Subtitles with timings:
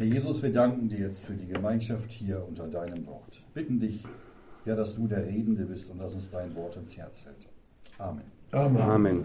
[0.00, 3.42] Herr Jesus, wir danken dir jetzt für die Gemeinschaft hier unter deinem Wort.
[3.52, 4.02] Bitten dich,
[4.64, 7.46] ja, dass du der Redende bist und dass uns dein Wort ins Herz hält.
[7.98, 8.24] Amen.
[8.50, 8.80] Amen.
[8.80, 9.24] Amen.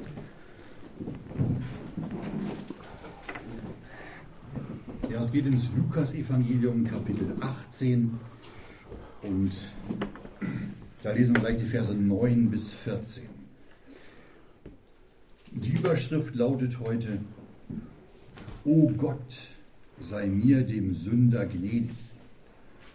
[5.10, 8.20] Ja, es geht ins Lukas-Evangelium, Kapitel 18.
[9.22, 9.58] Und
[11.04, 13.24] da lesen wir gleich die Verse 9 bis 14.
[15.52, 17.20] Die Überschrift lautet heute:
[18.66, 19.55] O Gott,
[20.00, 21.96] sei mir dem Sünder gnädig.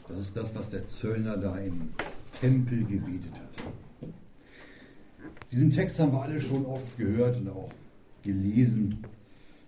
[0.09, 1.91] Das ist das, was der Zöllner da im
[2.33, 4.11] Tempel gebetet hat.
[5.53, 7.73] Diesen Text haben wir alle schon oft gehört und auch
[8.23, 8.99] gelesen.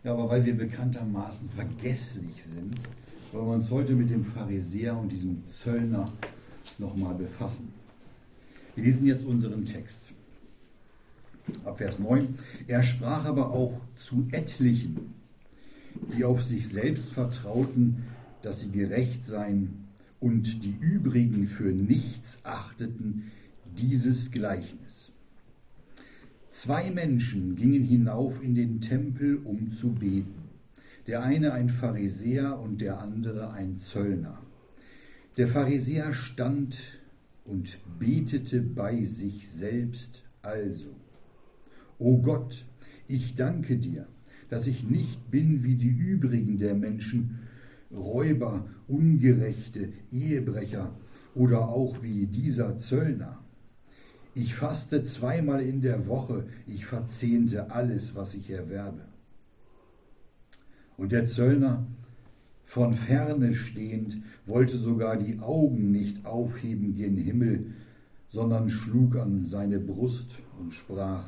[0.04, 2.76] Ja, aber weil wir bekanntermaßen vergesslich sind,
[3.32, 6.10] wollen wir uns heute mit dem Pharisäer und diesem Zöllner
[6.78, 7.72] nochmal befassen.
[8.74, 10.10] Wir lesen jetzt unseren Text.
[11.64, 12.38] Ab Vers 9.
[12.66, 15.14] Er sprach aber auch zu etlichen,
[16.14, 18.04] die auf sich selbst vertrauten,
[18.42, 19.82] dass sie gerecht seien,
[20.20, 23.32] und die übrigen für nichts achteten,
[23.76, 25.10] dieses Gleichnis.
[26.48, 30.50] Zwei Menschen gingen hinauf in den Tempel, um zu beten.
[31.08, 34.38] Der eine ein Pharisäer und der andere ein Zöllner.
[35.36, 36.78] Der Pharisäer stand
[37.44, 40.94] und betete bei sich selbst also.
[41.98, 42.64] O Gott,
[43.08, 44.06] ich danke dir,
[44.52, 47.38] dass ich nicht bin wie die übrigen der Menschen,
[47.90, 50.90] Räuber, Ungerechte, Ehebrecher
[51.34, 53.40] oder auch wie dieser Zöllner.
[54.34, 59.00] Ich faste zweimal in der Woche, ich verzehnte alles, was ich erwerbe.
[60.98, 61.86] Und der Zöllner,
[62.66, 67.72] von ferne stehend, wollte sogar die Augen nicht aufheben gen Himmel,
[68.28, 71.24] sondern schlug an seine Brust und sprach,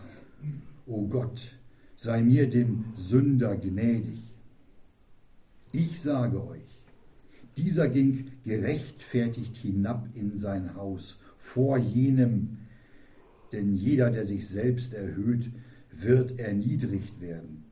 [0.86, 1.56] O Gott,
[1.96, 4.22] sei mir dem Sünder gnädig.
[5.72, 6.62] Ich sage euch,
[7.56, 12.58] dieser ging gerechtfertigt hinab in sein Haus vor jenem,
[13.52, 15.50] denn jeder, der sich selbst erhöht,
[15.92, 17.64] wird erniedrigt werden.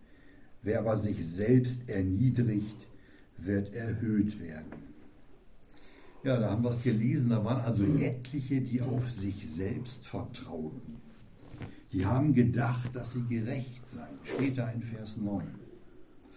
[0.62, 2.86] Wer aber sich selbst erniedrigt,
[3.38, 4.92] wird erhöht werden.
[6.22, 11.01] Ja, da haben wir es gelesen, da waren also etliche, die auf sich selbst vertrauten.
[11.92, 14.18] Die haben gedacht, dass sie gerecht seien.
[14.24, 15.46] Später in Vers 9.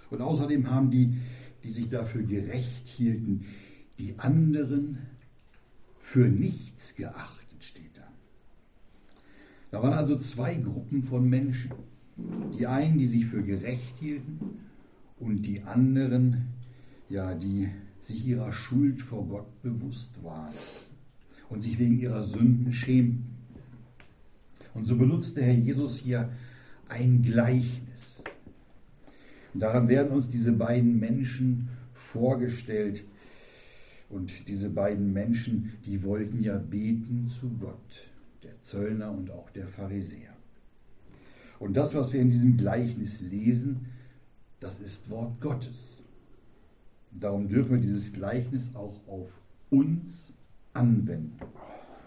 [0.10, 1.18] Und außerdem haben die,
[1.64, 3.46] die sich dafür gerecht hielten,
[3.98, 4.98] die anderen
[6.00, 8.08] für nichts geachtet, steht da.
[9.72, 11.72] Da waren also zwei Gruppen von Menschen.
[12.58, 14.40] Die einen, die sich für gerecht hielten
[15.20, 16.48] und die anderen,
[17.10, 20.54] ja, die sich ihrer Schuld vor Gott bewusst waren
[21.50, 23.35] und sich wegen ihrer Sünden schämten.
[24.76, 26.30] Und so benutzt der Herr Jesus hier
[26.90, 28.22] ein Gleichnis.
[29.54, 33.04] Und daran werden uns diese beiden Menschen vorgestellt.
[34.10, 38.10] Und diese beiden Menschen, die wollten ja beten zu Gott,
[38.44, 40.36] der Zöllner und auch der Pharisäer.
[41.58, 43.88] Und das, was wir in diesem Gleichnis lesen,
[44.60, 46.04] das ist Wort Gottes.
[47.12, 50.34] Darum dürfen wir dieses Gleichnis auch auf uns
[50.74, 51.40] anwenden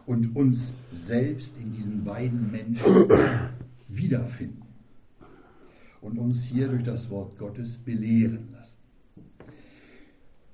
[0.09, 2.87] und uns selbst in diesen beiden Menschen
[3.89, 4.63] wiederfinden
[6.01, 8.79] und uns hier durch das Wort Gottes belehren lassen.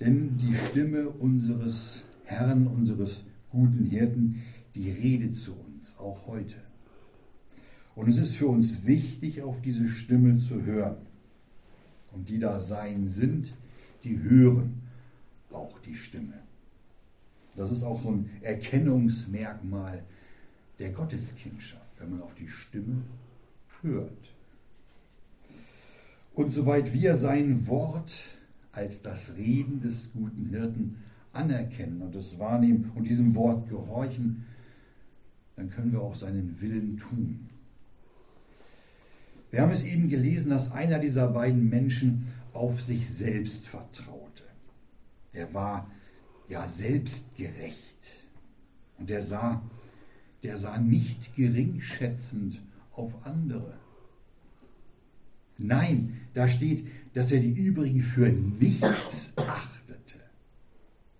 [0.01, 4.43] Denn die Stimme unseres Herrn, unseres guten Hirten,
[4.75, 6.57] die redet zu uns, auch heute.
[7.95, 10.97] Und es ist für uns wichtig, auf diese Stimme zu hören.
[12.11, 13.55] Und die da sein sind,
[14.03, 14.83] die hören
[15.53, 16.43] auch die Stimme.
[17.57, 20.03] Das ist auch so ein Erkennungsmerkmal
[20.79, 23.03] der Gotteskindschaft, wenn man auf die Stimme
[23.83, 24.35] hört.
[26.35, 28.29] Und soweit wir sein Wort
[28.73, 30.97] als das Reden des guten Hirten
[31.33, 34.47] anerkennen und es wahrnehmen und diesem Wort gehorchen,
[35.57, 37.49] dann können wir auch seinen Willen tun.
[39.53, 44.43] Wir haben es eben gelesen, dass einer dieser beiden Menschen auf sich selbst vertraute.
[45.33, 45.89] Er war
[46.49, 47.79] ja selbstgerecht
[48.99, 49.63] und er sah,
[50.43, 52.61] der sah nicht geringschätzend
[52.93, 53.75] auf andere.
[55.59, 60.19] Nein, da steht, dass er die übrigen für nichts achtete.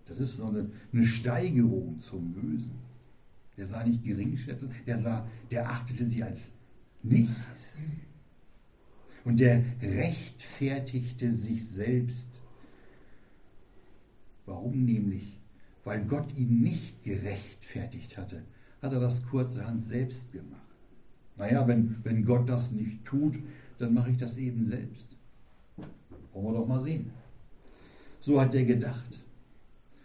[0.05, 2.85] Das ist so eine, eine Steigerung zum Bösen.
[3.57, 6.51] Der sah nicht geringschätzend, der sah, der achtete sie als
[7.01, 7.77] nichts.
[9.23, 12.27] Und der rechtfertigte sich selbst.
[14.45, 15.39] Warum nämlich?
[15.83, 18.43] Weil Gott ihn nicht gerechtfertigt hatte,
[18.81, 20.61] hat er das kurzerhand selbst gemacht.
[21.37, 23.37] Naja, wenn, wenn Gott das nicht tut,
[23.77, 25.07] dann mache ich das eben selbst.
[26.33, 27.11] Wollen wir doch mal sehen.
[28.19, 29.19] So hat er gedacht.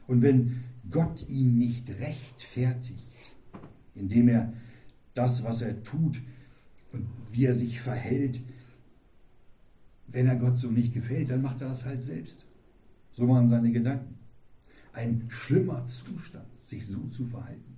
[0.07, 3.07] Und wenn Gott ihn nicht rechtfertigt,
[3.95, 4.53] indem er
[5.15, 6.21] das, was er tut
[6.93, 8.41] und wie er sich verhält,
[10.09, 12.45] wenn er Gott so nicht gefällt, dann macht er das halt selbst.
[13.13, 14.20] So waren seine Gedanken.
[14.93, 17.77] Ein schlimmer Zustand, sich so zu verhalten.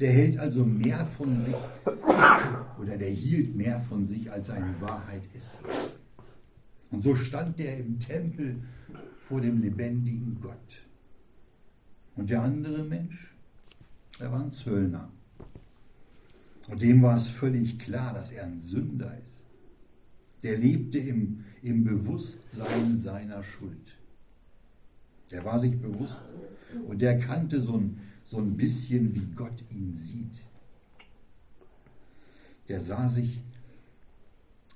[0.00, 1.54] Der hält also mehr von sich
[2.78, 5.58] oder der hielt mehr von sich, als seine Wahrheit ist.
[6.90, 8.62] Und so stand er im Tempel
[9.20, 10.82] vor dem lebendigen Gott.
[12.16, 13.34] Und der andere Mensch,
[14.18, 15.10] er war ein Zöllner.
[16.68, 19.44] Und dem war es völlig klar, dass er ein Sünder ist.
[20.42, 23.96] Der lebte im, im Bewusstsein seiner Schuld.
[25.32, 26.20] Der war sich bewusst
[26.86, 30.42] und der kannte so ein, so ein bisschen, wie Gott ihn sieht.
[32.68, 33.40] Der sah sich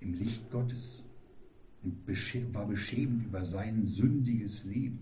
[0.00, 1.02] im Licht Gottes
[1.82, 4.98] und war beschämt über sein sündiges Leben.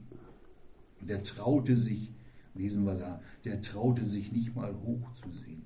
[1.01, 2.11] Und der traute sich,
[2.55, 5.62] lesen wir da, der traute sich nicht mal hochzusehen.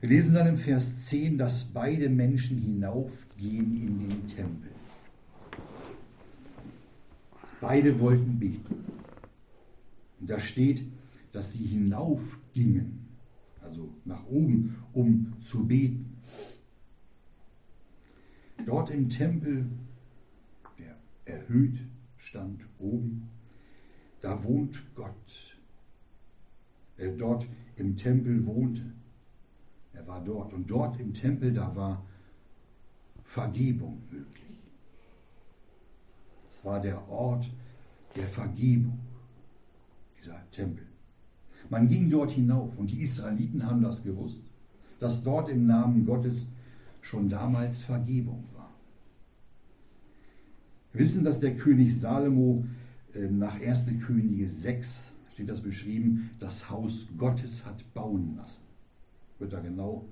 [0.00, 4.70] Wir lesen dann im Vers 10, dass beide Menschen hinaufgehen in den Tempel.
[7.62, 8.84] Beide wollten beten.
[10.18, 10.84] Und da steht,
[11.30, 13.06] dass sie hinaufgingen,
[13.60, 16.16] also nach oben, um zu beten.
[18.66, 19.66] Dort im Tempel,
[20.76, 21.78] der erhöht
[22.16, 23.28] stand oben,
[24.20, 25.56] da wohnt Gott.
[26.96, 28.92] Er dort im Tempel wohnte.
[29.92, 30.52] Er war dort.
[30.52, 32.04] Und dort im Tempel, da war
[33.22, 34.51] Vergebung möglich.
[36.52, 37.50] Es war der Ort
[38.14, 38.98] der Vergebung,
[40.20, 40.86] dieser Tempel.
[41.70, 44.42] Man ging dort hinauf und die Israeliten haben das gewusst,
[45.00, 46.46] dass dort im Namen Gottes
[47.00, 48.70] schon damals Vergebung war.
[50.92, 52.66] Wir wissen, dass der König Salomo
[53.14, 53.86] ähm, nach 1.
[54.04, 58.64] Könige 6 steht das beschrieben, das Haus Gottes hat bauen lassen.
[59.38, 60.04] Wird da genau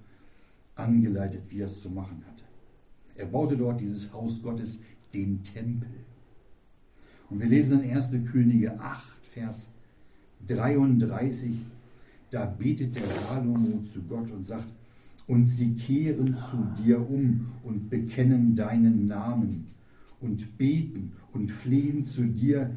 [0.74, 2.44] angeleitet, wie er es zu machen hatte.
[3.16, 4.78] Er baute dort dieses Haus Gottes,
[5.12, 5.90] den Tempel.
[7.30, 8.10] Und wir lesen in 1.
[8.30, 9.68] Könige 8, Vers
[10.46, 11.52] 33,
[12.30, 14.66] da betet der Salomo zu Gott und sagt,
[15.28, 19.68] und sie kehren zu dir um und bekennen deinen Namen
[20.20, 22.76] und beten und flehen zu dir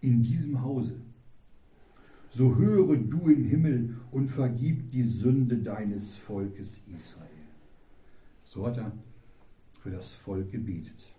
[0.00, 0.94] in diesem Hause.
[2.28, 7.26] So höre du im Himmel und vergib die Sünde deines Volkes Israel.
[8.44, 8.92] So hat er
[9.82, 11.12] für das Volk gebetet.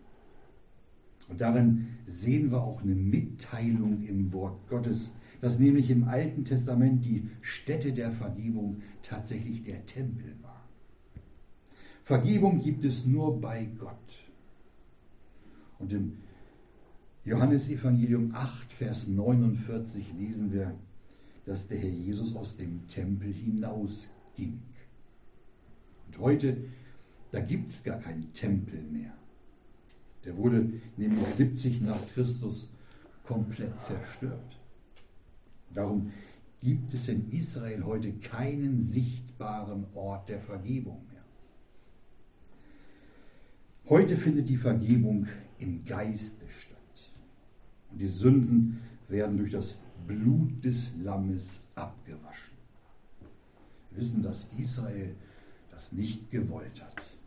[1.30, 7.04] Und darin sehen wir auch eine Mitteilung im Wort Gottes, dass nämlich im Alten Testament
[7.06, 10.68] die Stätte der Vergebung tatsächlich der Tempel war.
[12.04, 13.96] Vergebung gibt es nur bei Gott.
[15.80, 16.18] Und im
[17.24, 20.76] Johannesevangelium 8, Vers 49 lesen wir,
[21.46, 24.62] dass der Herr Jesus aus dem Tempel hinausging.
[26.08, 26.58] Und heute,
[27.32, 29.14] da gibt es gar keinen Tempel mehr.
[30.26, 32.68] Der wurde nämlich 70 nach Christus
[33.24, 34.60] komplett zerstört.
[35.74, 36.12] Darum
[36.60, 41.24] gibt es in Israel heute keinen sichtbaren Ort der Vergebung mehr.
[43.90, 45.28] Heute findet die Vergebung
[45.58, 47.12] im Geiste statt.
[47.92, 52.56] Und die Sünden werden durch das Blut des Lammes abgewaschen.
[53.90, 55.16] Wir wissen, dass Israel
[55.72, 57.18] das nicht gewollt hat.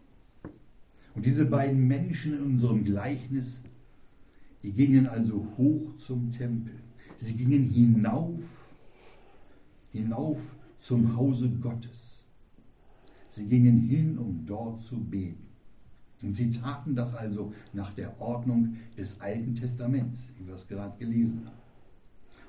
[1.14, 3.62] Und diese beiden Menschen in unserem Gleichnis,
[4.62, 6.74] die gingen also hoch zum Tempel.
[7.16, 8.72] Sie gingen hinauf,
[9.92, 12.20] hinauf zum Hause Gottes.
[13.28, 15.44] Sie gingen hin, um dort zu beten.
[16.22, 20.96] Und sie taten das also nach der Ordnung des Alten Testaments, wie wir es gerade
[20.98, 21.58] gelesen haben.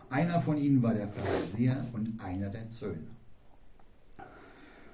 [0.09, 3.15] Einer von ihnen war der Pharisäer und einer der Zöllner.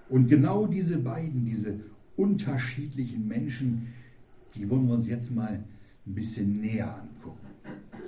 [0.10, 1.80] Und genau diese beiden, diese
[2.16, 3.88] unterschiedlichen Menschen,
[4.56, 5.64] die wollen wir uns jetzt mal
[6.06, 7.48] ein bisschen näher angucken.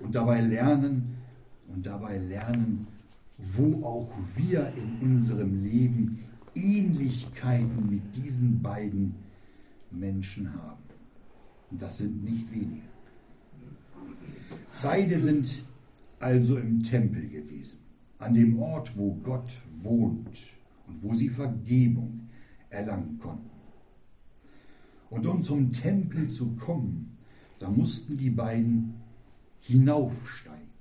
[0.03, 1.17] Und dabei lernen,
[1.67, 2.88] und dabei lernen,
[3.38, 6.19] wo auch wir in unserem Leben
[6.55, 9.15] Ähnlichkeiten mit diesen beiden
[9.91, 10.83] Menschen haben.
[11.72, 12.81] Und das sind nicht wenige.
[14.81, 15.63] Beide sind
[16.19, 17.79] also im Tempel gewesen,
[18.19, 20.38] an dem Ort, wo Gott wohnt
[20.88, 22.27] und wo sie Vergebung
[22.69, 23.52] erlangen konnten.
[25.13, 27.20] Und um zum Tempel zu kommen,
[27.60, 28.96] da mussten die beiden
[29.62, 30.74] hinaufsteigen,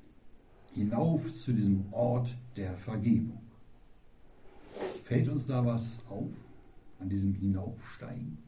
[0.75, 3.43] hinauf zu diesem Ort der Vergebung.
[5.05, 6.33] Fällt uns da was auf
[6.99, 8.39] an diesem Hinaufsteigen?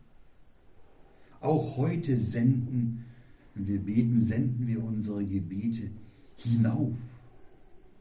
[1.41, 3.05] Auch heute senden
[3.55, 5.91] Wenn wir beten, senden wir unsere Gebete
[6.37, 6.97] hinauf,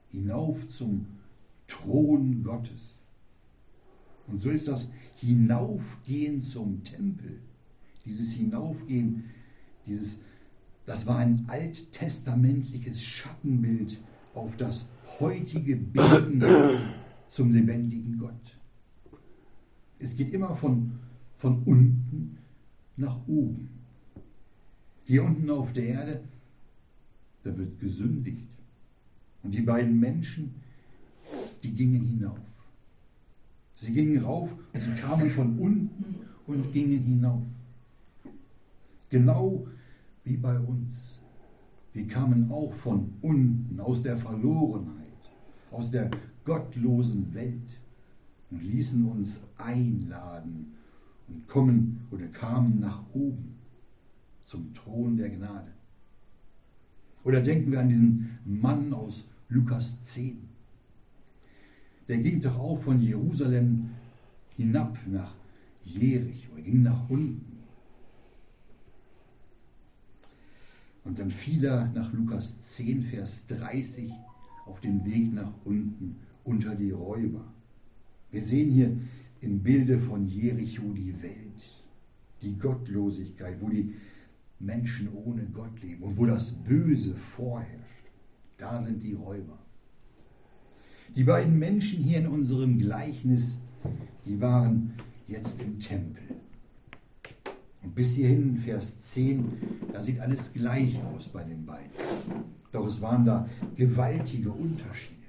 [0.10, 1.06] hinauf zum
[1.68, 2.98] Thron Gottes.
[4.28, 7.42] Und so ist das Hinaufgehen zum Tempel,
[8.06, 9.26] dieses Hinaufgehen,
[9.86, 10.20] dieses,
[10.86, 14.00] das war ein alttestamentliches Schattenbild
[14.34, 14.88] auf das
[15.20, 16.44] heutige Beten
[17.30, 18.60] zum lebendigen Gott.
[20.00, 21.00] Es geht immer von,
[21.36, 22.38] von unten
[22.98, 23.70] nach oben.
[25.06, 26.24] Hier unten auf der Erde,
[27.44, 28.48] da wird gesündigt.
[29.44, 30.56] Und die beiden Menschen,
[31.64, 32.40] die gingen hinauf.
[33.76, 36.16] Sie gingen rauf, sie kamen von unten
[36.48, 37.46] und gingen hinauf.
[39.14, 39.68] Genau
[40.24, 41.22] wie bei uns.
[41.94, 45.22] Wir kamen auch von unten, aus der Verlorenheit,
[45.70, 46.10] aus der
[46.44, 47.80] gottlosen Welt
[48.50, 50.74] und ließen uns einladen
[51.28, 53.54] und kommen oder kamen nach oben
[54.46, 55.72] zum Thron der Gnade.
[57.24, 60.40] Oder denken wir an diesen Mann aus Lukas 10.
[62.08, 63.92] Der ging doch auch von Jerusalem
[64.58, 65.36] hinab nach
[65.84, 67.53] Jericho, er ging nach unten.
[71.04, 74.12] Und dann fiel er nach Lukas 10, Vers 30
[74.66, 77.54] auf den Weg nach unten unter die Räuber.
[78.32, 78.98] Wir sehen hier
[79.42, 81.84] im Bilde von Jericho die Welt,
[82.42, 83.94] die Gottlosigkeit, wo die
[84.60, 88.06] Menschen ohne Gott leben und wo das Böse vorherrscht.
[88.58, 89.60] Da sind die Räuber.
[91.16, 93.58] Die beiden Menschen hier in unserem Gleichnis,
[94.26, 94.94] die waren
[95.28, 96.24] jetzt im Tempel.
[97.84, 101.92] Und bis hierhin, Vers 10, da sieht alles gleich aus bei den beiden.
[102.72, 105.22] Doch es waren da gewaltige Unterschiede.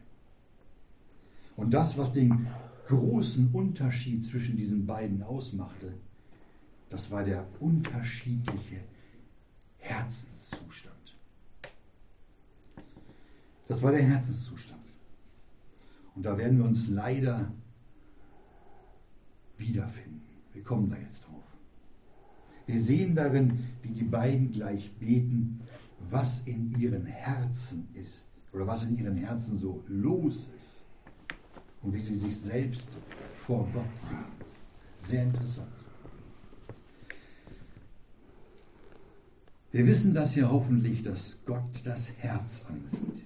[1.57, 2.47] Und das, was den
[2.87, 5.95] großen Unterschied zwischen diesen beiden ausmachte,
[6.91, 8.81] das war der unterschiedliche
[9.79, 10.95] Herzenszustand.
[13.67, 14.81] Das war der Herzenszustand.
[16.15, 17.53] Und da werden wir uns leider
[19.57, 20.23] wiederfinden.
[20.53, 21.44] Wir kommen da jetzt drauf.
[22.67, 25.61] Wir sehen darin, wie die beiden gleich beten,
[26.11, 30.85] was in ihren Herzen ist oder was in ihren Herzen so los ist
[31.83, 32.89] und wie sie sich selbst
[33.37, 34.25] vor Gott sehen.
[34.97, 35.69] Sehr interessant.
[39.71, 43.25] Wir wissen das ja hoffentlich, dass Gott das Herz ansieht.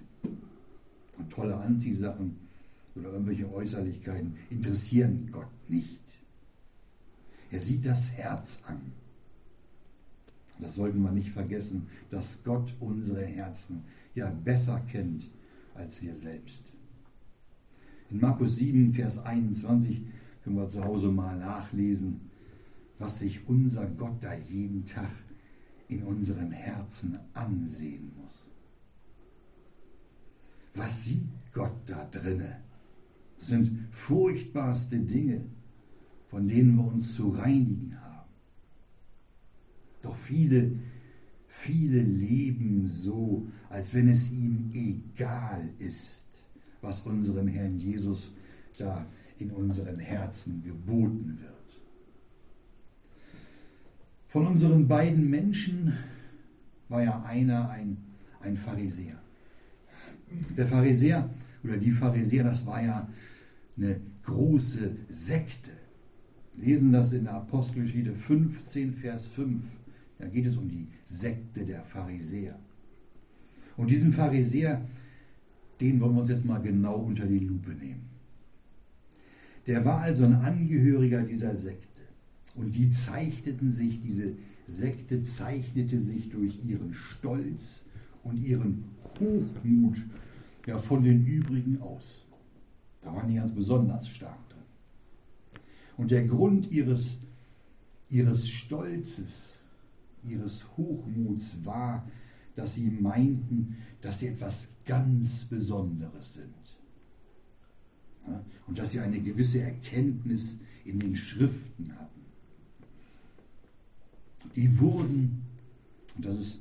[1.19, 2.39] Und tolle Anziehsachen
[2.95, 6.01] oder irgendwelche Äußerlichkeiten interessieren Gott nicht.
[7.51, 8.93] Er sieht das Herz an.
[10.61, 13.85] Das sollten wir nicht vergessen, dass Gott unsere Herzen
[14.15, 15.31] ja besser kennt
[15.75, 16.63] als wir selbst.
[18.11, 20.03] In Markus 7, Vers 21
[20.43, 22.23] können wir zu Hause mal nachlesen,
[22.99, 25.11] was sich unser Gott da jeden Tag
[25.89, 28.33] in unseren Herzen ansehen muss.
[30.75, 32.61] Was sieht Gott da drinne?
[33.37, 35.45] Das sind furchtbarste Dinge,
[36.27, 38.08] von denen wir uns zu reinigen haben.
[40.03, 40.73] Doch viele,
[41.49, 46.25] viele leben so, als wenn es ihm egal ist,
[46.81, 48.33] was unserem Herrn Jesus
[48.79, 49.07] da
[49.39, 51.59] in unseren Herzen geboten wird.
[54.29, 55.95] Von unseren beiden Menschen
[56.89, 57.97] war ja einer ein,
[58.41, 59.21] ein Pharisäer.
[60.57, 61.31] Der Pharisäer
[61.65, 63.09] oder die Pharisäer, das war ja
[63.77, 65.71] eine große Sekte.
[66.57, 69.63] lesen das in der Apostelgeschichte 15, Vers 5.
[70.19, 72.59] Da geht es um die Sekte der Pharisäer.
[73.77, 74.85] Und diesen Pharisäer,
[75.81, 78.09] den wollen wir uns jetzt mal genau unter die Lupe nehmen.
[79.69, 82.03] Der war also ein Angehöriger dieser Sekte.
[82.57, 84.35] Und die zeichneten sich, diese
[84.67, 87.83] Sekte zeichnete sich durch ihren Stolz
[88.25, 88.85] und ihren
[89.21, 90.05] Hochmut
[90.67, 92.25] ja, von den übrigen aus.
[93.01, 94.59] Da waren die ganz besonders stark drin.
[95.97, 97.19] Und der Grund ihres,
[98.11, 99.58] ihres Stolzes,
[100.25, 102.07] ihres Hochmuts war,
[102.57, 106.55] dass sie meinten, dass sie etwas ganz Besonderes sind.
[108.67, 112.21] Und dass sie eine gewisse Erkenntnis in den Schriften hatten.
[114.57, 115.43] Die wurden,
[116.17, 116.61] und das ist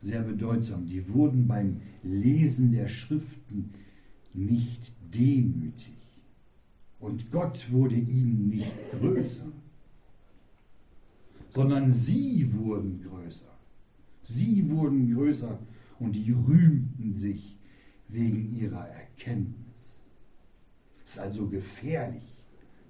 [0.00, 3.70] sehr bedeutsam, die wurden beim Lesen der Schriften
[4.32, 5.92] nicht demütig.
[6.98, 9.50] Und Gott wurde ihnen nicht größer,
[11.50, 13.50] sondern sie wurden größer.
[14.22, 15.58] Sie wurden größer
[15.98, 17.58] und die rühmten sich
[18.08, 19.98] wegen ihrer Erkenntnis.
[21.04, 22.22] Es ist also gefährlich,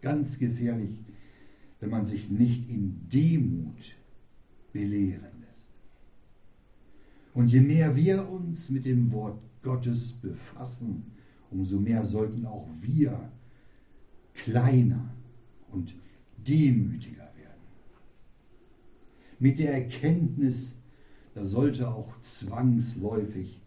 [0.00, 0.98] ganz gefährlich,
[1.80, 3.96] wenn man sich nicht in Demut
[4.72, 5.70] belehren lässt.
[7.32, 11.04] Und je mehr wir uns mit dem Wort Gottes befassen,
[11.50, 13.32] umso mehr sollten auch wir
[14.34, 15.14] kleiner
[15.70, 15.94] und
[16.36, 17.29] demütiger.
[19.40, 20.76] Mit der Erkenntnis,
[21.34, 23.58] da sollte auch zwangsläufig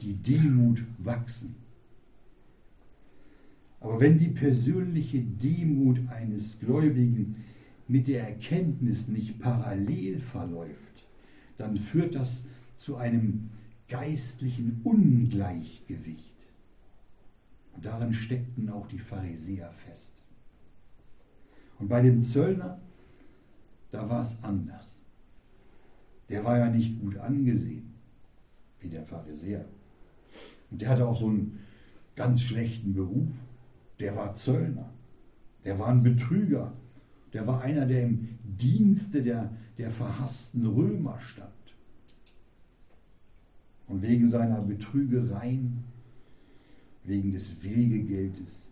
[0.00, 1.54] die Demut wachsen.
[3.78, 7.36] Aber wenn die persönliche Demut eines Gläubigen
[7.88, 11.06] mit der Erkenntnis nicht parallel verläuft,
[11.58, 12.44] dann führt das
[12.76, 13.50] zu einem
[13.88, 16.24] geistlichen Ungleichgewicht.
[17.82, 20.12] Darin steckten auch die Pharisäer fest.
[21.78, 22.80] Und bei dem Zöllner,
[23.90, 24.98] da war es anders.
[26.28, 27.92] Der war ja nicht gut angesehen,
[28.78, 29.64] wie der Pharisäer.
[30.70, 31.58] Und der hatte auch so einen
[32.14, 33.34] ganz schlechten Beruf.
[33.98, 34.90] Der war Zöllner.
[35.64, 36.72] Der war ein Betrüger.
[37.32, 41.50] Der war einer, der im Dienste der, der verhassten Römer stand.
[43.88, 45.84] Und wegen seiner Betrügereien,
[47.04, 48.68] wegen des Wegegeldes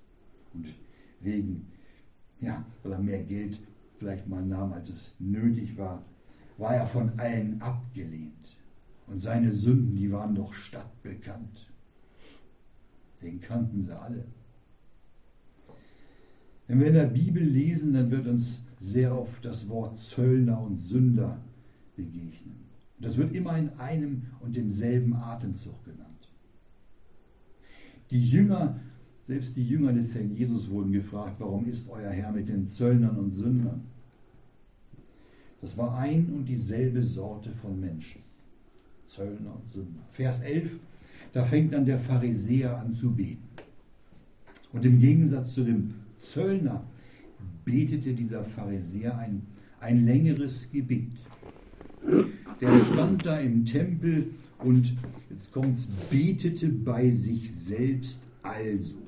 [0.54, 0.72] und
[1.20, 1.66] wegen,
[2.40, 3.60] ja, weil er mehr Geld
[3.98, 6.04] vielleicht mal nahm, als es nötig war,
[6.56, 8.56] war er von allen abgelehnt.
[9.06, 11.72] Und seine Sünden, die waren doch stadtbekannt.
[13.22, 14.24] Den kannten sie alle.
[16.66, 20.78] Wenn wir in der Bibel lesen, dann wird uns sehr oft das Wort Zöllner und
[20.78, 21.40] Sünder
[21.96, 22.68] begegnen.
[23.00, 26.08] Das wird immer in einem und demselben Atemzug genannt.
[28.10, 28.80] Die Jünger,
[29.28, 33.14] selbst die Jünger des Herrn Jesus wurden gefragt, warum ist euer Herr mit den Zöllnern
[33.18, 33.82] und Sündern?
[35.60, 38.22] Das war ein und dieselbe Sorte von Menschen.
[39.06, 40.00] Zöllner und Sünder.
[40.12, 40.78] Vers 11,
[41.34, 43.42] da fängt dann der Pharisäer an zu beten.
[44.72, 46.84] Und im Gegensatz zu dem Zöllner
[47.66, 49.42] betete dieser Pharisäer ein,
[49.78, 51.12] ein längeres Gebet.
[52.62, 54.94] Der stand da im Tempel und
[55.28, 59.07] jetzt kommt's, betete bei sich selbst also.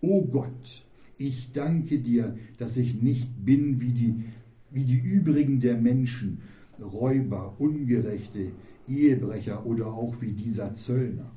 [0.00, 0.84] O Gott,
[1.18, 4.24] ich danke dir, dass ich nicht bin wie die,
[4.70, 6.40] wie die übrigen der Menschen,
[6.80, 8.52] Räuber, Ungerechte,
[8.88, 11.30] Ehebrecher oder auch wie dieser Zöllner.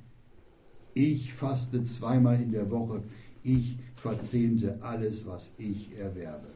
[0.94, 3.04] Ich faste zweimal in der Woche,
[3.44, 6.48] ich verzehnte alles, was ich erwerbe.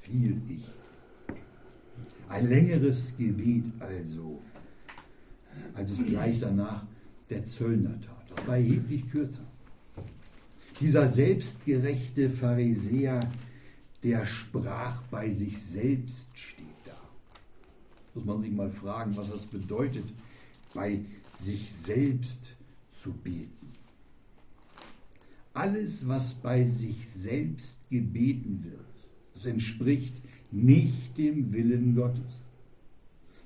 [0.00, 0.64] Viel ich.
[2.28, 4.38] Ein längeres Gebet also,
[5.74, 6.86] als es gleich danach
[7.30, 8.24] der Zöllner tat.
[8.36, 9.47] Das war erheblich kürzer.
[10.80, 13.20] Dieser selbstgerechte Pharisäer,
[14.04, 16.96] der sprach bei sich selbst, steht da.
[18.14, 20.04] Muss man sich mal fragen, was das bedeutet,
[20.72, 21.00] bei
[21.32, 22.38] sich selbst
[22.92, 23.72] zu beten.
[25.52, 28.84] Alles, was bei sich selbst gebeten wird,
[29.34, 30.14] das entspricht
[30.52, 32.44] nicht dem Willen Gottes.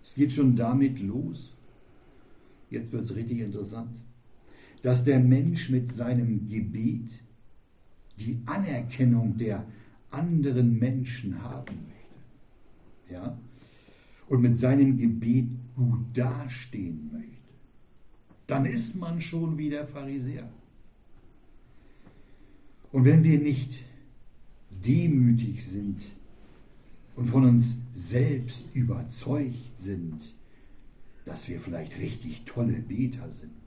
[0.02, 1.54] Es geht schon damit los,
[2.68, 3.96] jetzt wird es richtig interessant,
[4.82, 7.08] dass der Mensch mit seinem Gebet
[8.18, 9.64] die Anerkennung der
[10.10, 13.14] anderen Menschen haben möchte.
[13.14, 13.38] Ja?
[14.28, 17.28] Und mit seinem Gebet gut dastehen möchte.
[18.46, 20.50] Dann ist man schon wie der Pharisäer.
[22.90, 23.84] Und wenn wir nicht
[24.84, 26.02] demütig sind
[27.14, 30.34] und von uns selbst überzeugt sind,
[31.24, 33.61] dass wir vielleicht richtig tolle Beter sind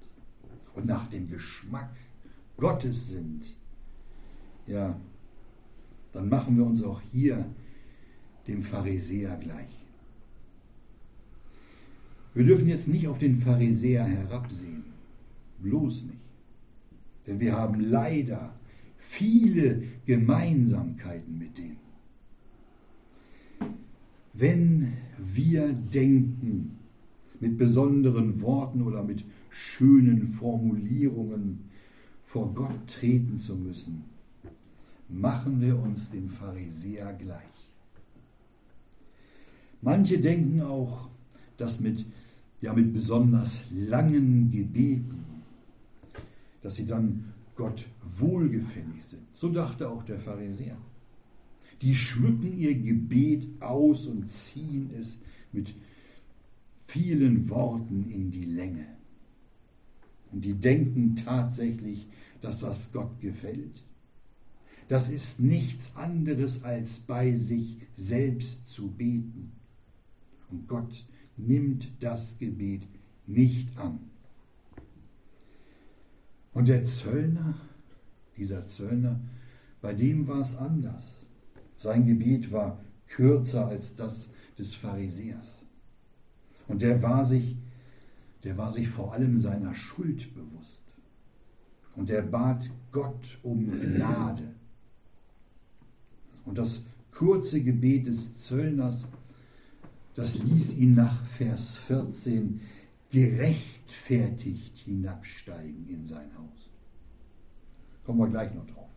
[0.75, 1.95] und nach dem Geschmack
[2.57, 3.55] Gottes sind,
[4.67, 4.99] ja,
[6.13, 7.45] dann machen wir uns auch hier
[8.47, 9.85] dem Pharisäer gleich.
[12.33, 14.83] Wir dürfen jetzt nicht auf den Pharisäer herabsehen,
[15.59, 16.19] bloß nicht.
[17.25, 18.53] Denn wir haben leider
[18.97, 21.77] viele Gemeinsamkeiten mit dem.
[24.33, 26.77] Wenn wir denken,
[27.39, 29.23] mit besonderen Worten oder mit
[29.55, 31.69] schönen Formulierungen
[32.23, 34.03] vor Gott treten zu müssen,
[35.07, 37.39] machen wir uns dem Pharisäer gleich.
[39.81, 41.07] Manche denken auch,
[41.55, 42.05] dass mit,
[42.59, 45.23] ja, mit besonders langen Gebeten,
[46.61, 47.85] dass sie dann Gott
[48.17, 49.23] wohlgefällig sind.
[49.33, 50.77] So dachte auch der Pharisäer.
[51.81, 55.21] Die schmücken ihr Gebet aus und ziehen es
[55.53, 55.73] mit
[56.87, 58.94] vielen Worten in die Länge.
[60.35, 62.07] Und die denken tatsächlich,
[62.41, 63.81] dass das Gott gefällt.
[64.89, 69.53] Das ist nichts anderes als bei sich selbst zu beten.
[70.51, 71.05] Und Gott
[71.37, 72.85] nimmt das Gebet
[73.25, 73.99] nicht an.
[76.53, 77.55] Und der Zöllner,
[78.35, 79.21] dieser Zöllner,
[79.81, 81.25] bei dem war es anders.
[81.77, 85.61] Sein Gebet war kürzer als das des Pharisäers.
[86.67, 87.55] Und der war sich
[88.45, 90.81] der war sich vor allem seiner Schuld bewusst.
[91.95, 94.53] Und er bat Gott um Gnade.
[96.45, 99.07] Und das kurze Gebet des Zöllners,
[100.13, 102.61] das ließ ihn nach Vers 14
[103.09, 106.69] gerechtfertigt hinabsteigen in sein Haus.
[108.03, 108.89] Kommen wir gleich noch drauf.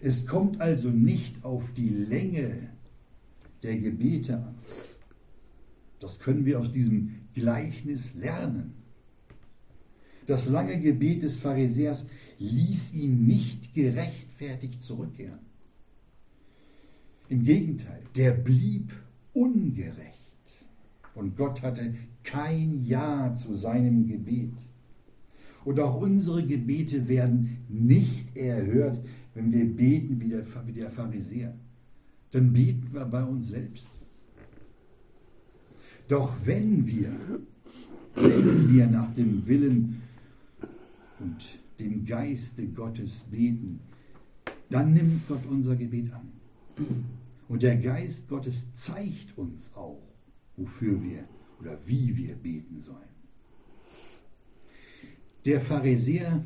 [0.00, 2.70] Es kommt also nicht auf die Länge
[3.62, 4.54] der Gebete an.
[6.00, 8.74] Das können wir aus diesem Gleichnis lernen.
[10.26, 12.08] Das lange Gebet des Pharisäers
[12.38, 15.40] ließ ihn nicht gerechtfertigt zurückkehren.
[17.28, 18.92] Im Gegenteil, der blieb
[19.32, 20.18] ungerecht.
[21.14, 24.54] Und Gott hatte kein Ja zu seinem Gebet.
[25.64, 29.00] Und auch unsere Gebete werden nicht erhört,
[29.34, 31.54] wenn wir beten wie der, Pharisäer.
[32.30, 33.88] Dann beten wir bei uns selbst.
[36.08, 37.12] Doch wenn wir,
[38.14, 40.02] wenn wir nach dem Willen
[41.20, 43.80] und dem Geiste Gottes beten,
[44.70, 46.32] dann nimmt Gott unser Gebet an.
[47.48, 50.02] Und der Geist Gottes zeigt uns auch,
[50.56, 51.24] wofür wir
[51.60, 52.96] oder wie wir beten sollen.
[55.44, 56.44] Der Pharisäer,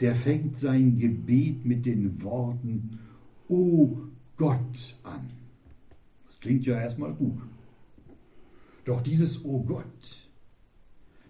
[0.00, 2.98] der fängt sein Gebet mit den Worten,
[3.48, 3.96] O
[4.36, 5.30] Gott an.
[6.26, 7.40] Das klingt ja erstmal gut.
[8.88, 10.30] Doch dieses O Gott,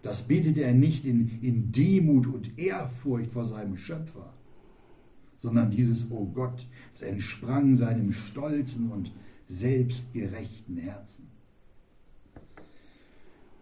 [0.02, 4.32] das betet er nicht in, in Demut und Ehrfurcht vor seinem Schöpfer,
[5.36, 9.10] sondern dieses O Gott, es entsprang seinem stolzen und
[9.48, 11.26] selbstgerechten Herzen.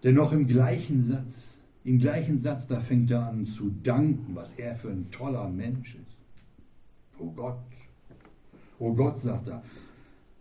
[0.04, 4.76] Dennoch im gleichen Satz, im gleichen Satz, da fängt er an zu danken, was er
[4.76, 7.18] für ein toller Mensch ist.
[7.18, 7.64] O Gott,
[8.78, 9.62] o Gott, sagt er,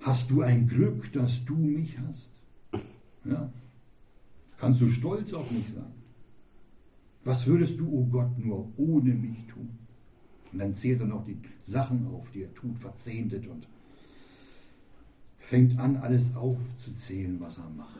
[0.01, 2.34] hast du ein Glück, dass du mich hast?
[3.25, 3.51] Ja?
[4.57, 5.91] Kannst du stolz auf mich sein?
[7.23, 9.69] Was würdest du, o oh Gott, nur ohne mich tun?
[10.51, 13.67] Und dann zählt er noch die Sachen auf, die er tut, verzehntet und
[15.39, 17.99] fängt an, alles aufzuzählen, was er macht.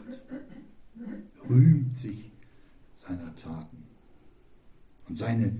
[1.49, 2.31] Rühmt sich
[2.95, 3.83] seiner Taten.
[5.07, 5.55] Und seine,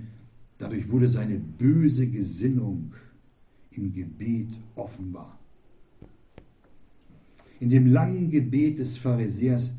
[0.58, 2.94] dadurch wurde seine böse Gesinnung
[3.70, 5.38] im Gebet offenbar.
[7.58, 9.74] In dem langen Gebet des Pharisäers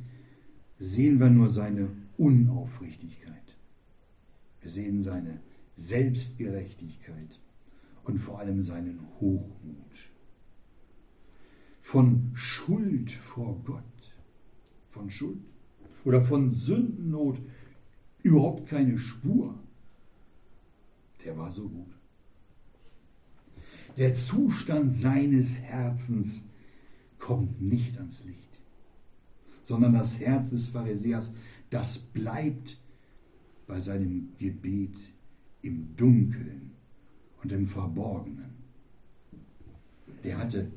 [0.80, 3.34] sehen wir nur seine Unaufrichtigkeit.
[4.62, 5.40] Wir sehen seine
[5.76, 7.40] Selbstgerechtigkeit
[8.04, 10.10] und vor allem seinen Hochmut.
[11.80, 13.84] Von Schuld vor Gott,
[14.90, 15.40] von Schuld
[16.04, 17.40] oder von Sündennot
[18.24, 19.58] überhaupt keine Spur.
[21.24, 21.94] Der war so gut.
[23.98, 26.47] Der Zustand seines Herzens
[27.20, 28.60] kommt nicht ans Licht,
[29.64, 31.34] sondern das Herz des Pharisäers,
[31.70, 32.78] das bleibt
[33.68, 34.96] bei seinem Gebet
[35.62, 36.72] im Dunkeln
[37.44, 38.56] und im Verborgenen.
[40.24, 40.72] Der hatte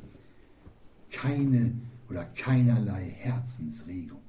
[1.11, 1.73] keine
[2.09, 4.21] oder keinerlei Herzensregung.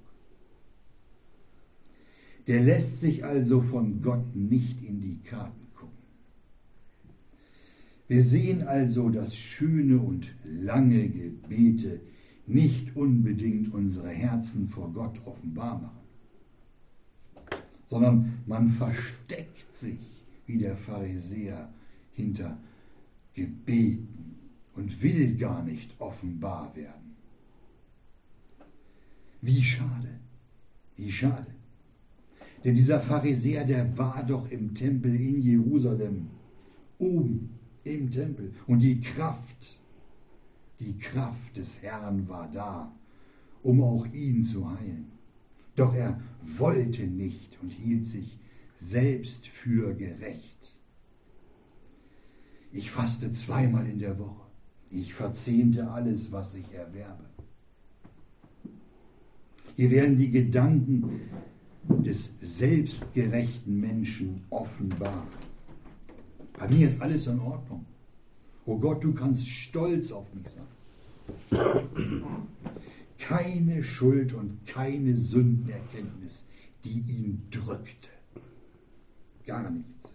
[2.47, 5.61] Der lässt sich also von Gott nicht in die Karten.
[8.12, 12.02] Wir sehen also, dass schöne und lange Gebete
[12.45, 21.74] nicht unbedingt unsere Herzen vor Gott offenbar machen, sondern man versteckt sich wie der Pharisäer
[22.12, 22.58] hinter
[23.34, 24.36] Gebeten
[24.76, 27.15] und will gar nicht offenbar werden.
[29.39, 30.19] Wie schade,
[30.97, 31.56] wie schade.
[32.65, 36.28] Denn dieser Pharisäer, der war doch im Tempel in Jerusalem,
[36.97, 38.54] oben im Tempel.
[38.67, 39.78] Und die Kraft,
[40.80, 42.91] die Kraft des Herrn war da,
[43.63, 45.12] um auch ihn zu heilen.
[45.76, 46.20] Doch er
[46.58, 48.38] wollte nicht und hielt sich
[48.78, 50.78] selbst für gerecht.
[52.72, 54.48] Ich faste zweimal in der Woche.
[54.89, 57.26] Ich verzehnte alles, was ich erwerbe.
[59.76, 61.22] Hier werden die Gedanken
[61.84, 65.28] des selbstgerechten Menschen offenbar.
[66.62, 67.88] Bei mir ist alles in Ordnung.
[68.67, 71.89] Oh Gott, du kannst stolz auf mich sein.
[73.17, 76.45] Keine Schuld und keine Sündenerkenntnis,
[76.86, 78.10] die ihn drückte.
[79.43, 80.10] Gar nichts.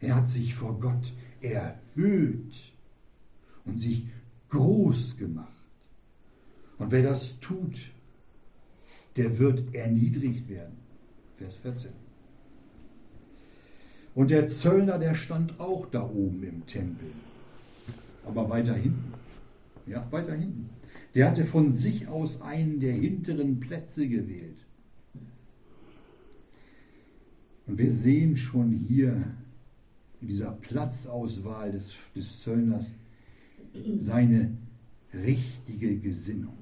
[0.00, 2.72] Er hat sich vor Gott erhöht
[3.64, 4.08] und sich
[4.48, 5.52] groß gemacht.
[6.78, 7.92] Und wer das tut,
[9.14, 10.78] der wird erniedrigt werden.
[11.36, 12.03] Vers 14.
[14.14, 17.08] Und der Zöllner, der stand auch da oben im Tempel,
[18.24, 19.12] aber weiter hinten.
[19.86, 20.70] Ja, weiter hinten.
[21.14, 24.58] Der hatte von sich aus einen der hinteren Plätze gewählt.
[27.66, 29.24] Und wir sehen schon hier
[30.20, 32.92] in dieser Platzauswahl des, des Zöllners
[33.98, 34.56] seine
[35.12, 36.56] richtige Gesinnung.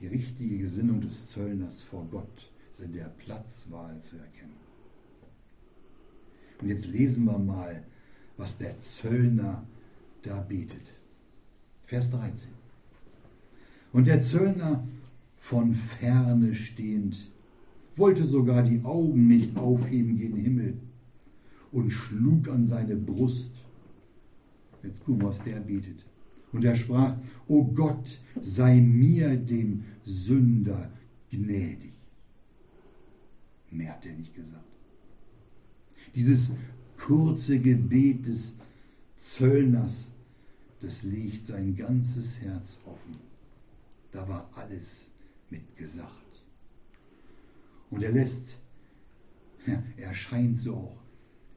[0.00, 4.59] Die richtige Gesinnung des Zöllners vor Gott ist in der Platzwahl zu erkennen.
[6.60, 7.82] Und jetzt lesen wir mal,
[8.36, 9.66] was der Zöllner
[10.22, 10.94] da betet.
[11.84, 12.50] Vers 13.
[13.92, 14.86] Und der Zöllner
[15.38, 17.28] von ferne stehend
[17.96, 20.78] wollte sogar die Augen nicht aufheben gen Himmel
[21.72, 23.50] und schlug an seine Brust.
[24.82, 26.04] Jetzt gucken, was der betet.
[26.52, 30.90] Und er sprach, O Gott, sei mir dem Sünder
[31.30, 31.92] gnädig.
[33.70, 34.69] Mehr hat er nicht gesagt.
[36.14, 36.50] Dieses
[36.96, 38.56] kurze Gebet des
[39.16, 40.10] Zöllners,
[40.80, 43.16] das legt sein ganzes Herz offen.
[44.10, 45.06] Da war alles
[45.50, 46.42] mit gesagt.
[47.90, 48.56] Und er lässt,
[49.96, 51.02] er scheint so auch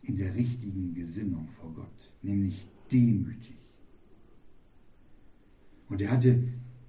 [0.04, 3.56] in der richtigen Gesinnung vor Gott, nämlich demütig.
[5.90, 6.44] Und er hatte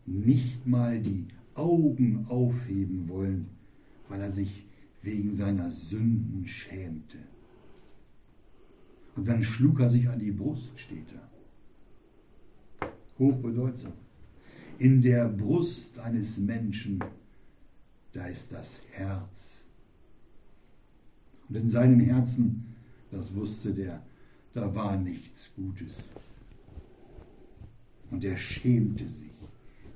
[0.07, 3.47] nicht mal die Augen aufheben wollen,
[4.09, 4.65] weil er sich
[5.03, 7.19] wegen seiner Sünden schämte.
[9.17, 12.89] Und dann schlug er sich an die Brust, steht da.
[13.19, 13.93] Hochbedeutsam.
[14.79, 17.03] In der Brust eines Menschen,
[18.13, 19.61] da ist das Herz.
[21.49, 22.75] Und in seinem Herzen,
[23.11, 24.03] das wusste der,
[24.53, 25.93] da war nichts Gutes.
[28.11, 29.31] Und er schämte sich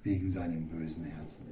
[0.02, 1.44] wegen seinem bösen Herzen.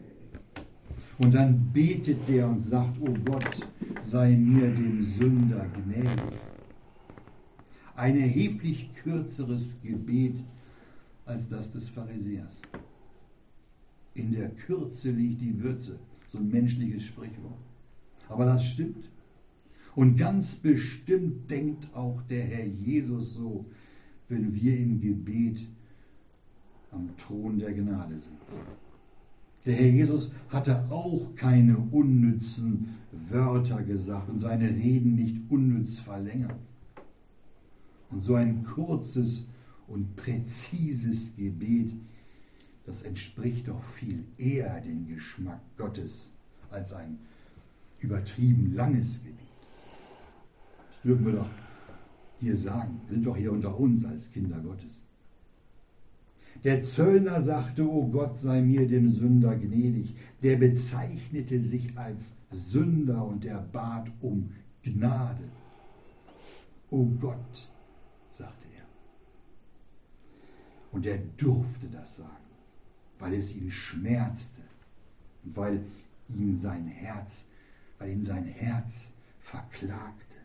[1.18, 3.66] Und dann betet der und sagt, O Gott,
[4.02, 6.38] sei mir dem Sünder gnädig.
[7.96, 10.44] Ein erheblich kürzeres Gebet
[11.24, 12.60] als das des Pharisäers.
[14.14, 17.58] In der Kürze liegt die Würze, so ein menschliches Sprichwort.
[18.28, 19.10] Aber das stimmt.
[19.94, 23.64] Und ganz bestimmt denkt auch der Herr Jesus so,
[24.28, 25.66] wenn wir im Gebet
[26.90, 28.36] am Thron der Gnade sind.
[29.64, 36.60] Der Herr Jesus hatte auch keine unnützen Wörter gesagt und seine Reden nicht unnütz verlängert.
[38.10, 39.46] Und so ein kurzes
[39.88, 41.92] und präzises Gebet,
[42.84, 46.30] das entspricht doch viel eher dem Geschmack Gottes
[46.70, 47.18] als ein
[47.98, 49.36] übertrieben langes Gebet.
[50.88, 51.50] Das dürfen wir doch
[52.38, 53.00] hier sagen.
[53.06, 54.92] Wir sind doch hier unter uns als Kinder Gottes.
[56.64, 60.14] Der Zöllner sagte, O Gott sei mir dem Sünder gnädig.
[60.42, 64.50] Der bezeichnete sich als Sünder und er bat um
[64.82, 65.44] Gnade.
[66.90, 67.68] O Gott,
[68.32, 68.86] sagte er.
[70.96, 72.30] Und er durfte das sagen,
[73.18, 74.62] weil es ihn schmerzte
[75.44, 75.82] und weil
[76.30, 77.44] ihn sein Herz,
[77.98, 80.38] weil ihn sein Herz verklagte.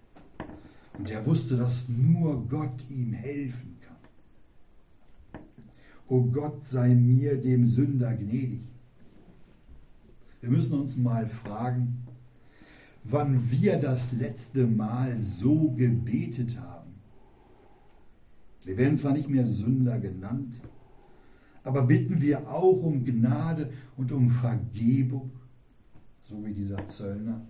[0.97, 5.41] Und er wusste, dass nur Gott ihm helfen kann.
[6.09, 8.59] O Gott sei mir dem Sünder gnädig.
[10.41, 12.05] Wir müssen uns mal fragen,
[13.05, 16.70] wann wir das letzte Mal so gebetet haben.
[18.63, 20.61] Wir werden zwar nicht mehr Sünder genannt,
[21.63, 25.31] aber bitten wir auch um Gnade und um Vergebung,
[26.23, 27.41] so wie dieser Zöllner.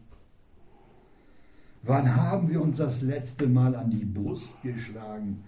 [1.83, 5.43] Wann haben wir uns das letzte Mal an die Brust geschlagen,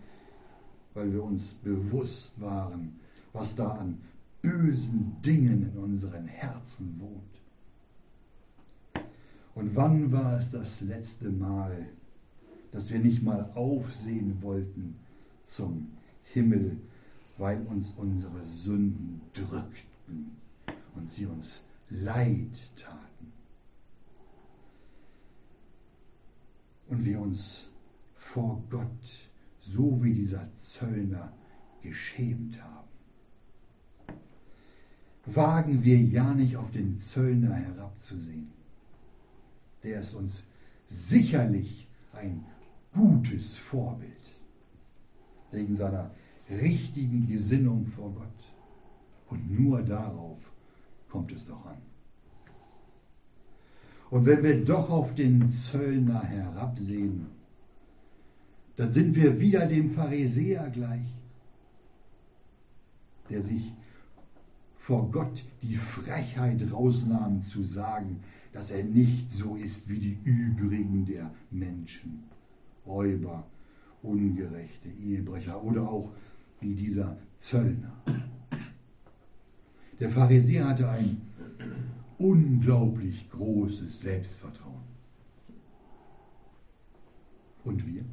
[0.94, 3.00] weil wir uns bewusst waren,
[3.32, 4.00] was da an
[4.42, 7.22] bösen Dingen in unseren Herzen wohnt?
[9.56, 11.86] Und wann war es das letzte Mal,
[12.72, 14.96] dass wir nicht mal aufsehen wollten
[15.46, 15.92] zum
[16.24, 16.78] Himmel,
[17.38, 20.38] weil uns unsere Sünden drückten
[20.96, 23.14] und sie uns leid taten?
[26.94, 27.64] und wir uns
[28.14, 29.30] vor Gott,
[29.60, 31.34] so wie dieser Zöllner,
[31.82, 32.88] geschämt haben.
[35.26, 38.52] Wagen wir ja nicht auf den Zöllner herabzusehen.
[39.82, 40.46] Der ist uns
[40.88, 42.46] sicherlich ein
[42.94, 44.32] gutes Vorbild
[45.54, 46.12] wegen seiner
[46.50, 48.28] richtigen Gesinnung vor Gott.
[49.30, 50.38] Und nur darauf
[51.10, 51.78] kommt es doch an.
[54.10, 57.28] Und wenn wir doch auf den Zöllner herabsehen,
[58.76, 61.08] dann sind wir wieder dem Pharisäer gleich,
[63.30, 63.74] der sich
[64.78, 71.06] vor Gott die Frechheit rausnahm zu sagen, dass er nicht so ist wie die übrigen
[71.06, 72.24] der Menschen,
[72.86, 73.48] Räuber,
[74.04, 76.12] ungerechte Ehebrecher oder auch
[76.60, 78.02] wie dieser Zöllner.
[80.00, 81.22] Der Pharisäer hatte ein
[82.18, 84.84] unglaublich großes Selbstvertrauen.
[87.64, 88.04] Und wir?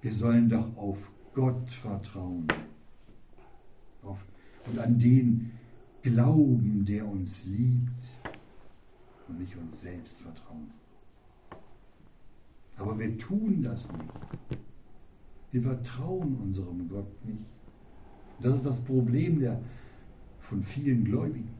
[0.00, 2.46] Wir sollen doch auf Gott vertrauen
[4.04, 4.24] auf,
[4.66, 5.50] und an den
[6.02, 7.90] glauben, der uns liebt
[9.28, 10.70] und nicht uns selbst vertrauen.
[12.76, 14.60] Aber wir tun das nicht.
[15.52, 17.44] Wir vertrauen unserem Gott nicht.
[18.40, 19.60] Das ist das Problem der,
[20.40, 21.50] von vielen Gläubigen.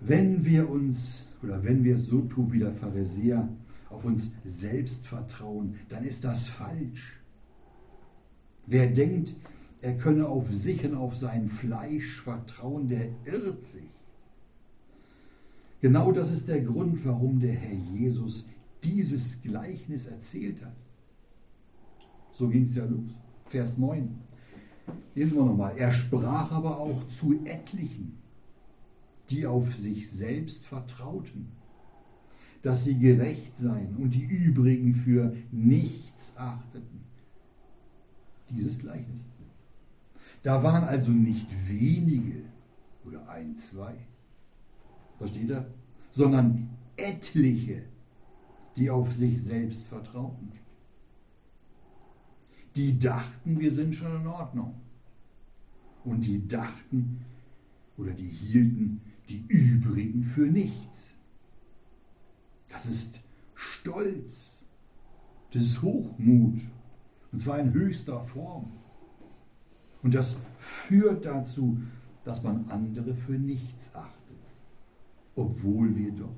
[0.00, 3.48] Wenn wir uns oder wenn wir es so tun wie der Pharisäer,
[3.90, 7.20] auf uns selbst vertrauen, dann ist das falsch.
[8.66, 9.34] Wer denkt,
[9.80, 13.90] er könne auf sich und auf sein Fleisch vertrauen, der irrt sich.
[15.80, 18.46] Genau das ist der Grund, warum der Herr Jesus
[18.84, 20.76] dieses Gleichnis erzählt hat.
[22.32, 23.10] So ging es ja los.
[23.46, 24.18] Vers 9.
[25.14, 25.76] Lesen wir nochmal.
[25.76, 28.18] Er sprach aber auch zu etlichen,
[29.30, 31.52] die auf sich selbst vertrauten,
[32.62, 37.00] dass sie gerecht seien und die übrigen für nichts achteten.
[38.50, 39.20] Dieses Gleichnis.
[40.42, 42.42] Da waren also nicht wenige
[43.04, 43.94] oder ein, zwei,
[45.18, 45.66] versteht ihr?
[46.10, 47.82] Sondern etliche,
[48.76, 50.52] die auf sich selbst vertrauten.
[52.74, 54.74] Die dachten, wir sind schon in Ordnung.
[56.04, 57.24] Und die dachten
[57.96, 61.14] oder die hielten die übrigen für nichts.
[62.68, 63.18] Das ist
[63.54, 64.56] Stolz.
[65.52, 66.60] Das ist Hochmut.
[67.32, 68.72] Und zwar in höchster Form.
[70.02, 71.80] Und das führt dazu,
[72.24, 74.36] dass man andere für nichts achtet,
[75.34, 76.34] obwohl wir doch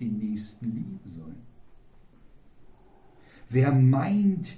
[0.00, 1.53] den Nächsten lieben sollen.
[3.50, 4.56] Wer meint,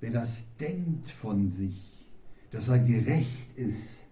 [0.00, 2.06] wer das denkt von sich,
[2.50, 4.06] dass er gerecht ist,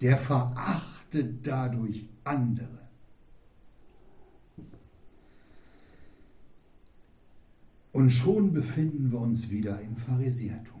[0.00, 2.80] der verachtet dadurch andere.
[7.92, 10.80] Und schon befinden wir uns wieder im Pharisäertum.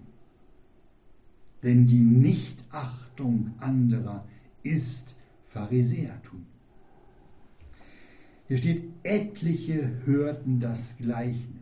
[1.62, 4.26] Denn die Nichtachtung anderer
[4.62, 5.14] ist
[5.46, 6.46] Pharisäertum.
[8.48, 11.59] Hier steht, etliche hörten das Gleichnis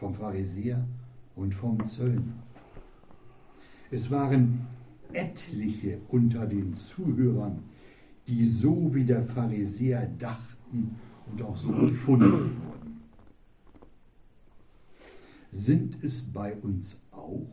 [0.00, 0.82] vom Pharisäer
[1.36, 2.42] und vom Zöllner.
[3.90, 4.66] Es waren
[5.12, 7.64] etliche unter den Zuhörern,
[8.26, 10.96] die so wie der Pharisäer dachten
[11.30, 13.02] und auch so gefunden wurden.
[15.52, 17.46] Sind es bei uns auch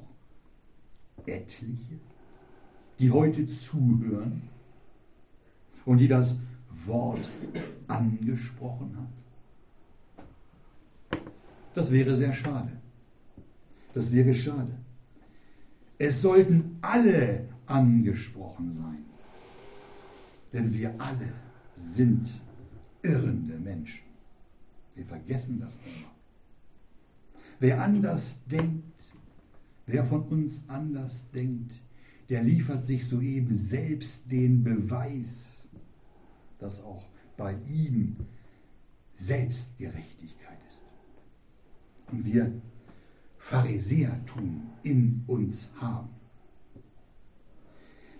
[1.25, 1.99] etliche,
[2.97, 4.43] die heute zuhören
[5.83, 6.39] und die das
[6.85, 7.29] Wort
[7.87, 9.26] angesprochen hat?
[11.77, 12.71] Das wäre sehr schade.
[13.93, 14.79] Das wäre schade.
[15.99, 19.05] Es sollten alle angesprochen sein.
[20.51, 21.31] Denn wir alle
[21.75, 22.41] sind
[23.03, 24.07] irrende Menschen.
[24.95, 26.09] Wir vergessen das immer.
[27.59, 29.13] Wer anders denkt,
[29.85, 31.79] wer von uns anders denkt,
[32.29, 35.67] der liefert sich soeben selbst den Beweis,
[36.57, 37.05] dass auch
[37.37, 38.15] bei ihm
[39.15, 40.56] Selbstgerechtigkeit.
[42.11, 42.51] Und wir
[43.37, 46.09] Pharisäertum in uns haben.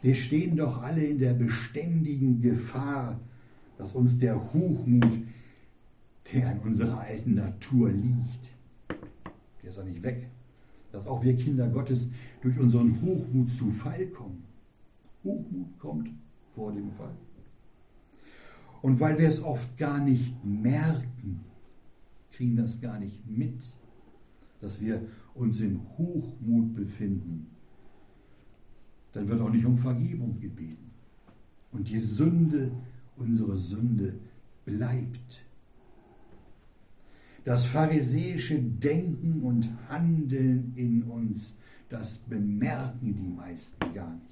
[0.01, 3.19] Wir stehen doch alle in der beständigen Gefahr,
[3.77, 5.19] dass uns der Hochmut,
[6.31, 8.51] der in unserer alten Natur liegt,
[9.61, 10.29] der ist ja nicht weg,
[10.91, 12.09] dass auch wir Kinder Gottes
[12.41, 14.43] durch unseren Hochmut zu Fall kommen.
[15.23, 16.09] Hochmut kommt
[16.55, 17.15] vor dem Fall.
[18.81, 21.41] Und weil wir es oft gar nicht merken,
[22.31, 23.73] kriegen das gar nicht mit,
[24.61, 25.01] dass wir
[25.33, 27.47] uns in Hochmut befinden,
[29.13, 30.91] dann wird auch nicht um Vergebung gebeten.
[31.71, 32.71] Und die Sünde,
[33.15, 34.15] unsere Sünde,
[34.65, 35.43] bleibt.
[37.43, 41.55] Das pharisäische Denken und Handeln in uns,
[41.89, 44.25] das bemerken die meisten gar nicht.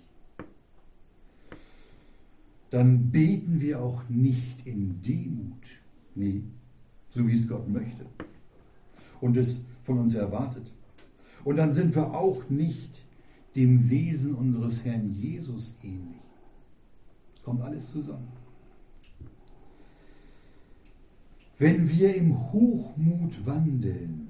[2.72, 5.64] Dann beten wir auch nicht in Demut,
[6.14, 6.44] nee,
[7.16, 8.06] so wie es Gott möchte
[9.22, 10.70] und es von uns erwartet.
[11.46, 12.92] Und dann sind wir auch nicht
[13.56, 16.20] dem Wesen unseres Herrn Jesus ähnlich.
[17.42, 18.28] Kommt alles zusammen.
[21.58, 24.28] Wenn wir im Hochmut wandeln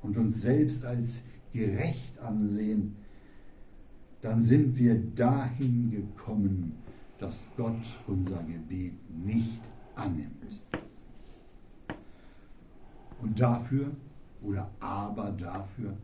[0.00, 1.22] und uns selbst als
[1.52, 2.94] gerecht ansehen,
[4.22, 6.74] dann sind wir dahin gekommen,
[7.18, 8.94] dass Gott unser Gebet
[9.24, 9.62] nicht
[9.96, 10.38] annimmt.
[13.20, 13.90] Und dafür
[14.42, 15.96] oder aber dafür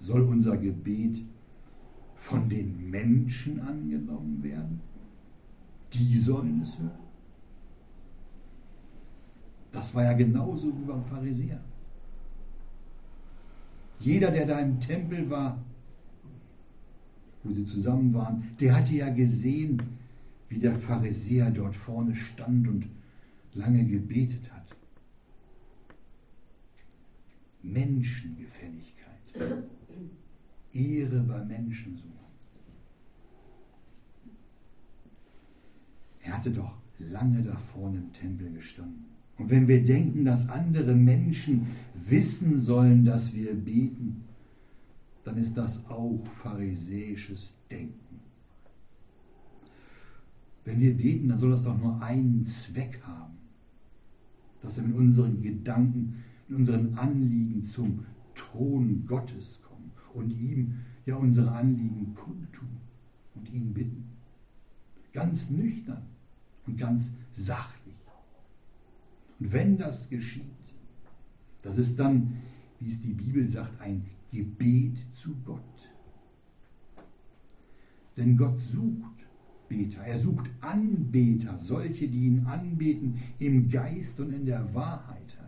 [0.00, 1.22] soll unser Gebet
[2.14, 4.80] von den Menschen angenommen werden?
[5.92, 7.02] Die sollen es hören.
[9.70, 11.60] Das war ja genauso wie beim Pharisäer.
[13.98, 15.58] Jeder, der da im Tempel war,
[17.42, 19.80] wo sie zusammen waren, der hatte ja gesehen,
[20.48, 22.86] wie der Pharisäer dort vorne stand und
[23.54, 24.61] lange gebetet hat.
[27.62, 28.92] Menschengefälligkeit.
[30.72, 32.12] Ehre bei Menschen suchen.
[36.20, 39.04] Er hatte doch lange da vorne im Tempel gestanden.
[39.38, 44.24] Und wenn wir denken, dass andere Menschen wissen sollen, dass wir beten,
[45.24, 48.20] dann ist das auch pharisäisches Denken.
[50.64, 53.34] Wenn wir beten, dann soll das doch nur einen Zweck haben,
[54.60, 61.16] dass wir mit unseren Gedanken, mit unseren Anliegen zum Thron Gottes kommen und ihm ja
[61.16, 62.78] unsere Anliegen kundtun
[63.34, 64.08] und ihn bitten.
[65.12, 66.02] Ganz nüchtern
[66.66, 67.94] und ganz sachlich.
[69.38, 70.44] Und wenn das geschieht,
[71.62, 72.42] das ist dann,
[72.80, 75.60] wie es die Bibel sagt, ein Gebet zu Gott.
[78.16, 79.26] Denn Gott sucht
[79.68, 85.38] Beter, er sucht Anbeter, solche, die ihn anbeten im Geist und in der Wahrheit.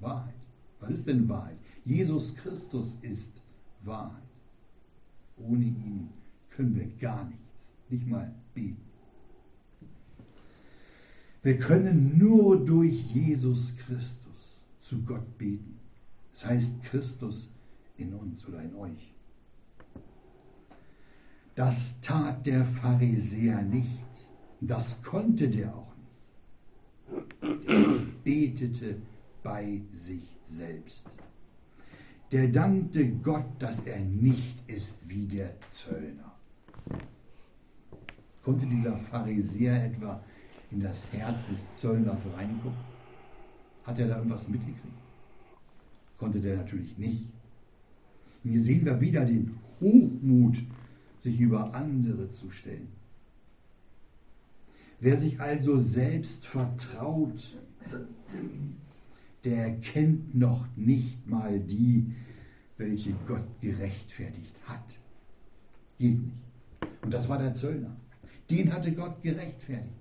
[0.00, 0.34] Wahrheit.
[0.80, 1.58] Was ist denn Wahrheit?
[1.84, 3.42] Jesus Christus ist
[3.82, 4.22] Wahrheit.
[5.36, 6.10] Ohne ihn
[6.50, 8.82] können wir gar nichts, nicht mal beten.
[11.42, 15.78] Wir können nur durch Jesus Christus zu Gott beten.
[16.32, 17.48] Das heißt Christus
[17.96, 19.14] in uns oder in euch.
[21.54, 24.04] Das tat der Pharisäer nicht.
[24.60, 27.68] Das konnte der auch nicht.
[27.68, 28.96] Der betete
[29.46, 31.04] bei sich selbst.
[32.32, 36.32] Der dankte Gott, dass er nicht ist wie der Zöllner.
[38.42, 40.20] Konnte dieser Pharisäer etwa
[40.72, 42.84] in das Herz des Zöllners reingucken?
[43.84, 44.98] Hat er da irgendwas mitgekriegt?
[46.18, 47.26] Konnte der natürlich nicht.
[48.42, 50.60] Und hier sehen wir wieder den Hochmut,
[51.20, 52.88] sich über andere zu stellen.
[54.98, 57.56] Wer sich also selbst vertraut,
[59.46, 62.12] der erkennt noch nicht mal die,
[62.76, 64.98] welche Gott gerechtfertigt hat.
[65.96, 66.36] Geht nicht.
[67.02, 67.96] Und das war der Zöllner.
[68.50, 69.94] Den hatte Gott gerechtfertigt.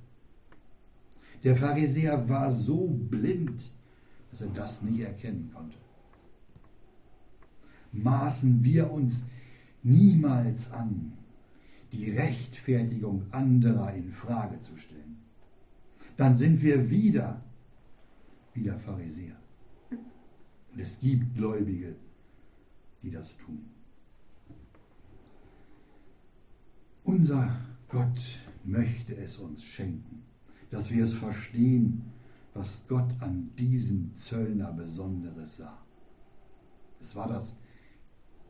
[1.43, 3.71] Der Pharisäer war so blind,
[4.31, 5.77] dass er das nicht erkennen konnte.
[7.91, 9.25] Maßen wir uns
[9.83, 11.13] niemals an,
[11.93, 15.17] die Rechtfertigung anderer in Frage zu stellen.
[16.17, 17.43] Dann sind wir wieder
[18.55, 19.35] wie der Pharisäer.
[19.91, 21.95] Und es gibt Gläubige,
[23.03, 23.65] die das tun.
[27.03, 27.55] Unser
[27.87, 28.19] Gott
[28.63, 30.23] möchte es uns schenken,
[30.71, 32.11] dass wir es verstehen,
[32.53, 35.85] was Gott an diesem Zöllner Besonderes sah.
[36.99, 37.57] Es war das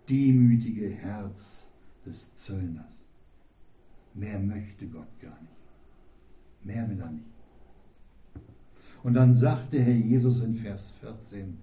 [0.08, 1.70] demütige Herz
[2.06, 2.94] des Zöllners.
[4.14, 5.52] Mehr möchte Gott gar nicht.
[6.64, 7.35] Mehr will er nicht.
[9.06, 11.60] Und dann sagte Herr Jesus in Vers 14,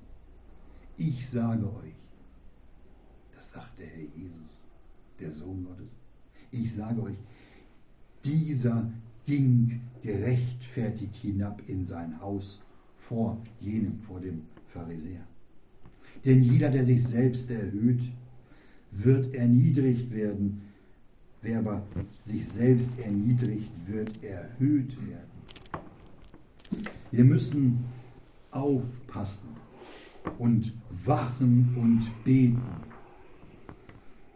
[0.96, 1.96] ich sage euch,
[3.34, 4.46] das sagte Herr Jesus,
[5.18, 5.90] der Sohn Gottes,
[6.52, 7.16] ich sage euch,
[8.24, 8.88] dieser
[9.26, 12.62] ging gerechtfertigt hinab in sein Haus
[12.94, 15.26] vor jenem, vor dem Pharisäer.
[16.24, 18.02] Denn jeder, der sich selbst erhöht,
[18.92, 20.62] wird erniedrigt werden.
[21.40, 21.88] Wer aber
[22.20, 25.31] sich selbst erniedrigt, wird erhöht werden.
[27.12, 27.84] Wir müssen
[28.50, 29.50] aufpassen
[30.38, 30.72] und
[31.04, 32.62] wachen und beten,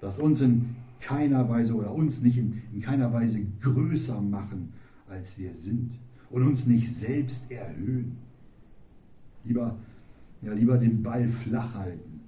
[0.01, 4.74] dass uns in keiner Weise oder uns nicht in, in keiner Weise größer machen,
[5.09, 5.99] als wir sind
[6.29, 8.18] und uns nicht selbst erhöhen.
[9.45, 9.79] Lieber,
[10.43, 12.20] ja, lieber den Ball flach halten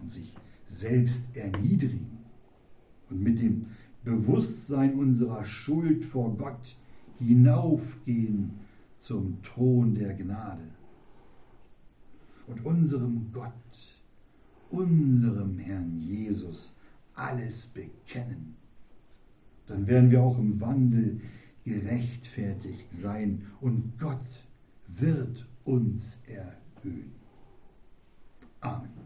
[0.00, 0.32] und sich
[0.66, 2.18] selbst erniedrigen
[3.08, 3.64] und mit dem
[4.04, 6.76] Bewusstsein unserer Schuld vor Gott
[7.18, 8.52] hinaufgehen
[9.00, 10.68] zum Thron der Gnade.
[12.46, 13.52] Und unserem Gott,
[14.70, 16.74] unserem Herrn Jesus
[17.14, 18.56] alles bekennen.
[19.66, 21.20] Dann werden wir auch im Wandel
[21.64, 24.46] gerechtfertigt sein und Gott
[24.86, 27.12] wird uns erhöhen.
[28.60, 28.99] Amen.